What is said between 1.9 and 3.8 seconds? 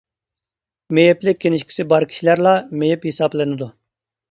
بار كىشىلەرلا مېيىپ ھېسابلىنىدۇ.